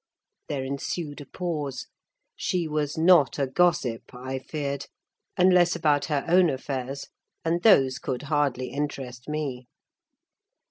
There 0.49 0.63
ensued 0.65 1.21
a 1.21 1.27
pause. 1.27 1.85
She 2.35 2.67
was 2.67 2.97
not 2.97 3.37
a 3.37 3.45
gossip, 3.45 4.15
I 4.15 4.39
feared; 4.39 4.87
unless 5.37 5.75
about 5.75 6.05
her 6.05 6.25
own 6.27 6.49
affairs, 6.49 7.05
and 7.45 7.61
those 7.61 7.99
could 7.99 8.23
hardly 8.23 8.69
interest 8.71 9.29
me. 9.29 9.67